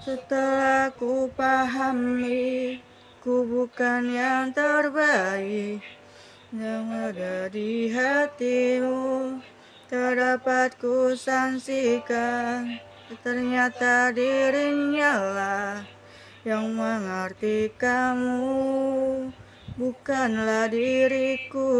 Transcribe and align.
Setelah 0.00 0.88
ku 0.96 1.28
pahami 1.36 2.80
Ku 3.20 3.44
bukan 3.44 4.08
yang 4.08 4.48
terbaik. 4.48 5.84
Yang 6.56 6.84
ada 6.88 7.36
di 7.52 7.92
hatimu 7.92 9.36
Terdapat 9.92 10.80
ku 10.80 11.12
sanksikan 11.12 12.80
Ternyata 13.20 14.08
dirinya 14.16 15.20
lah 15.20 15.76
Yang 16.48 16.66
mengerti 16.72 17.58
kamu 17.76 18.56
Bukanlah 19.76 20.72
diriku 20.72 21.76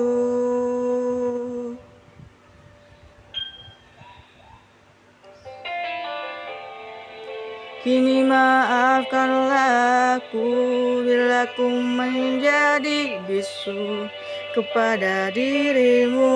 Kini 7.80 8.20
maafkanlah 8.20 10.21
aku 10.21 11.01
bila 11.01 11.48
ku 11.57 11.80
menjadi 11.80 13.16
bisu 13.25 14.05
kepada 14.52 15.33
dirimu. 15.33 16.29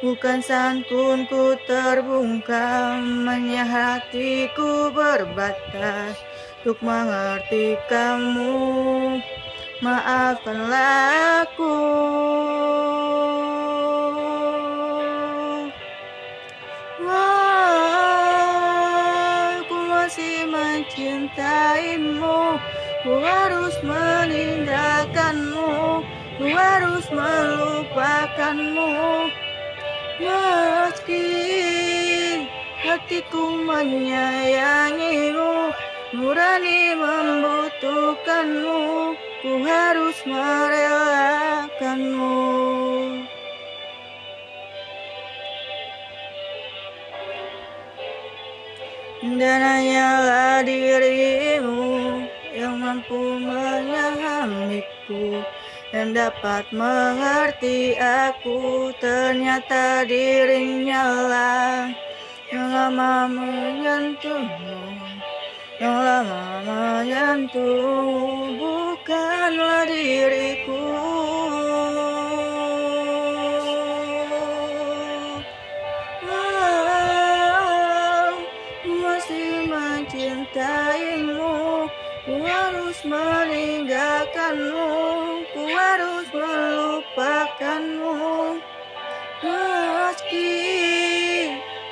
Bukan 0.00 0.40
santun 0.40 1.28
ku 1.28 1.52
terbungkam 1.68 3.28
Hanya 3.28 3.68
hatiku 3.68 4.88
berbatas 4.96 6.16
Untuk 6.64 6.80
mengerti 6.80 7.76
kamu. 7.92 9.20
Maafkanlah 9.84 11.44
aku 11.44 11.76
mencintaimu. 20.48 22.56
Ku 23.04 23.12
harus 23.20 23.76
meninggalkanmu. 23.84 26.00
Ku 26.38 26.44
harus 26.48 27.04
melupakanmu. 27.12 28.88
Meski 30.18 31.22
hatiku 32.82 33.62
menyayangimu 33.62 35.70
Nurani 36.10 36.98
membutuhkanmu 36.98 39.14
Ku 39.44 39.52
harus 39.62 40.18
merelakanmu 40.26 42.67
Dan 49.18 49.42
hanyalah 49.42 50.62
dirimu 50.62 52.22
yang 52.54 52.78
mampu 52.78 53.42
memahamiku 53.42 55.42
Dan 55.90 56.14
dapat 56.14 56.62
mengerti 56.70 57.98
aku. 57.98 58.94
Ternyata 59.02 60.06
dirinya 60.06 61.02
lah 61.26 61.90
yang 62.54 62.70
lama 62.70 63.26
menyentuhmu 63.26 64.86
Yang 65.82 65.98
lama 65.98 66.62
menyentuhmu. 66.62 68.54
Bukanlah 68.54 69.82
diriku 69.90 71.07
mencintaimu 79.66 81.50
Ku 82.28 82.44
harus 82.44 83.00
meninggalkanmu 83.08 84.92
Ku 85.50 85.62
harus 85.72 86.28
melupakanmu. 86.30 88.14
Meski 89.38 90.50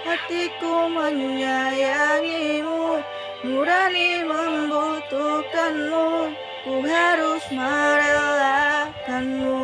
hatiku 0.05 0.93
menyayangimu 0.93 3.01
Nurani 3.43 4.23
membutuhkanmu 4.29 6.37
Ku 6.63 6.75
harus 6.85 7.45
merelakanmu 7.49 9.56